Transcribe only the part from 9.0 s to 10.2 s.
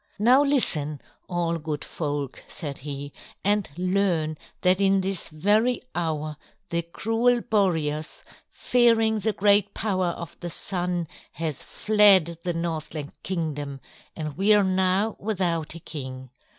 the great power